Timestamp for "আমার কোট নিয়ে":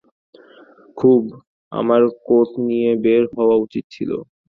1.71-2.89